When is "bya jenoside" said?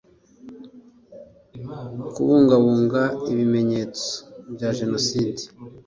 4.53-5.41